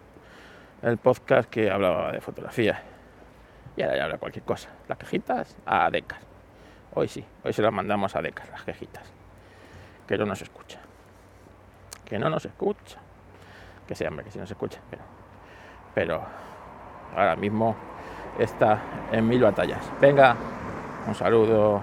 El 0.82 0.96
podcast 0.98 1.50
que 1.50 1.70
hablaba 1.70 2.12
de 2.12 2.20
fotografía. 2.20 2.82
Y 3.76 3.82
ahora 3.82 3.96
ya 3.96 4.04
habla 4.04 4.18
cualquier 4.18 4.44
cosa. 4.44 4.68
Las 4.88 4.98
quejitas 4.98 5.56
a 5.66 5.90
Decas. 5.90 6.20
Hoy 6.94 7.08
sí, 7.08 7.24
hoy 7.44 7.52
se 7.52 7.62
las 7.62 7.72
mandamos 7.72 8.16
a 8.16 8.22
Decas, 8.22 8.48
las 8.50 8.64
quejitas. 8.64 9.12
Que 10.06 10.18
no 10.18 10.26
nos 10.26 10.42
escucha 10.42 10.80
que 12.10 12.18
no 12.18 12.28
nos 12.28 12.44
escucha. 12.44 12.98
Que 13.86 13.94
sí, 13.94 14.04
hombre, 14.04 14.24
que 14.24 14.32
sí 14.32 14.38
nos 14.38 14.50
escucha, 14.50 14.80
pero, 14.90 15.02
pero 15.94 16.22
ahora 17.16 17.36
mismo 17.36 17.76
está 18.36 18.82
en 19.12 19.28
mil 19.28 19.40
batallas. 19.40 19.88
Venga, 20.00 20.34
un 21.06 21.14
saludo. 21.14 21.80